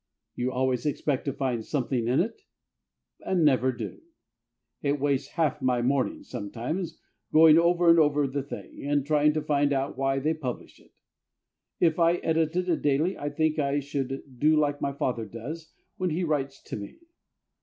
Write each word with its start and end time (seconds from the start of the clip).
You 0.33 0.51
always 0.51 0.87
expect 0.87 1.25
to 1.25 1.31
find 1.33 1.63
something 1.63 2.07
in 2.07 2.19
it, 2.21 2.41
and 3.23 3.45
never 3.45 3.71
do. 3.71 4.01
It 4.81 4.99
wastes 4.99 5.33
half 5.33 5.61
my 5.61 5.83
morning 5.83 6.23
sometimes, 6.23 6.99
going 7.31 7.59
over 7.59 7.87
and 7.87 7.99
over 7.99 8.25
the 8.25 8.41
thing, 8.41 8.83
and 8.83 9.05
trying 9.05 9.31
to 9.33 9.43
find 9.43 9.71
out 9.71 9.99
why 9.99 10.17
they 10.17 10.33
publish 10.33 10.79
it. 10.79 10.95
If 11.79 11.99
I 11.99 12.13
edited 12.15 12.67
a 12.67 12.77
daily 12.77 13.15
I 13.15 13.29
think 13.29 13.59
I 13.59 13.79
should 13.79 14.23
do 14.39 14.57
like 14.57 14.81
my 14.81 14.91
father 14.91 15.25
does 15.27 15.71
when 15.97 16.09
he 16.09 16.23
writes 16.23 16.63
to 16.63 16.77
me. 16.77 16.97